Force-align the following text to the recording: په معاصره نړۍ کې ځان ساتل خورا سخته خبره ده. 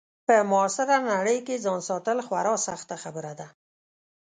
په 0.27 0.35
معاصره 0.51 0.97
نړۍ 1.11 1.39
کې 1.47 1.61
ځان 1.65 1.79
ساتل 1.89 2.17
خورا 2.25 2.55
سخته 2.67 2.95
خبره 3.03 3.31
ده. 3.39 3.47